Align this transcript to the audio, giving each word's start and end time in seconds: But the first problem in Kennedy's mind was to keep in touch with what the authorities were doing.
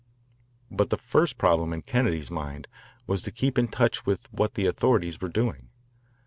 But 0.71 0.89
the 0.89 0.97
first 0.97 1.37
problem 1.37 1.71
in 1.71 1.83
Kennedy's 1.83 2.31
mind 2.31 2.67
was 3.05 3.21
to 3.21 3.31
keep 3.31 3.59
in 3.59 3.67
touch 3.67 4.03
with 4.03 4.33
what 4.33 4.55
the 4.55 4.65
authorities 4.65 5.21
were 5.21 5.29
doing. 5.29 5.69